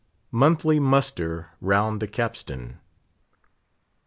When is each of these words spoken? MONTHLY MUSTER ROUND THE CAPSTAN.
MONTHLY 0.31 0.79
MUSTER 0.79 1.51
ROUND 1.61 1.99
THE 1.99 2.07
CAPSTAN. 2.07 2.79